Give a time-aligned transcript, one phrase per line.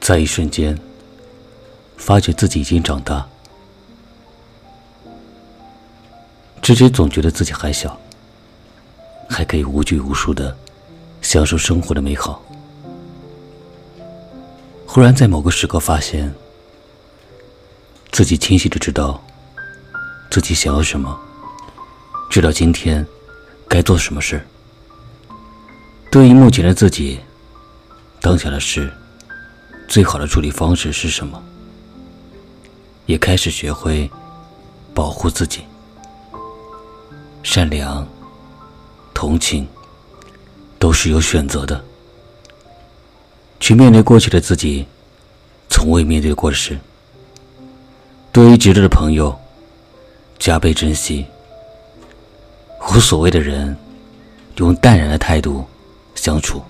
[0.00, 0.76] 在一瞬间，
[1.96, 3.24] 发觉自己已经长大。
[6.60, 7.98] 之前总觉得自己还小，
[9.28, 10.56] 还可以无拘无束的
[11.22, 12.42] 享受生活的美好。
[14.86, 16.32] 忽然在某个时刻发现，
[18.10, 19.22] 自己清晰的知道
[20.28, 21.20] 自己想要什么，
[22.28, 23.06] 直到今天
[23.70, 24.44] 该做什么事。
[26.10, 27.20] 对于目前的自己，
[28.20, 28.92] 当下的事。
[29.86, 31.40] 最好的处理方式是什么？
[33.06, 34.10] 也开始学会
[34.92, 35.62] 保护自己，
[37.44, 38.06] 善良、
[39.14, 39.66] 同情，
[40.78, 41.80] 都是有选择的。
[43.60, 44.84] 去面对过去的自己
[45.68, 46.76] 从未面对过的事。
[48.32, 49.36] 对于值得的朋友，
[50.38, 51.24] 加倍珍惜；
[52.88, 53.76] 无所谓的人，
[54.56, 55.64] 用淡然的态度
[56.14, 56.62] 相处。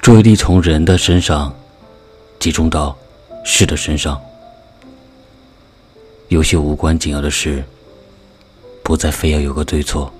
[0.00, 1.54] 注意力从人的身上
[2.40, 2.96] 集中到
[3.44, 4.20] 事的身上，
[6.28, 7.62] 有些无关紧要的事，
[8.82, 10.12] 不再非要有个对错。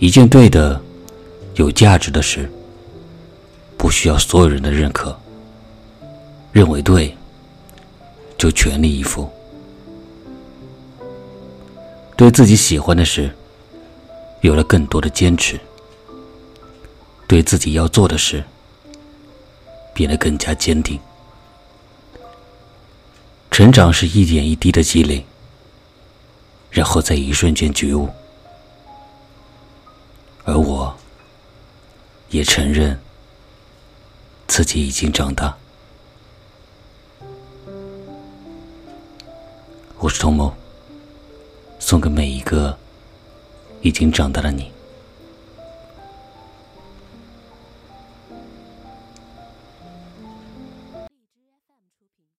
[0.00, 0.80] 一件对的、
[1.54, 2.50] 有价值的事，
[3.76, 5.16] 不需要所有人的认可。
[6.50, 7.16] 认为对，
[8.36, 9.30] 就全力以赴。
[12.18, 13.32] 对自己喜欢的事，
[14.40, 15.58] 有了更多的坚持。
[17.28, 18.42] 对自己要做的事
[19.94, 20.98] 变得更加坚定。
[23.52, 25.24] 成长是一点一滴的积累，
[26.72, 28.08] 然后在一瞬间觉悟。
[30.44, 30.92] 而我
[32.30, 32.98] 也承认
[34.48, 35.56] 自己已经长大。
[39.98, 40.52] 我是童某，
[41.88, 42.76] 送给每一个
[43.80, 44.70] 已经长大的你。